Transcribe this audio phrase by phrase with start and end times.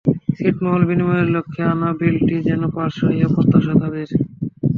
[0.37, 4.09] ছিটমহল বিনিময়ের লক্ষ্যে আনা বিলটি যেন পাস হয়, এ প্রত্যাশা তাঁদের।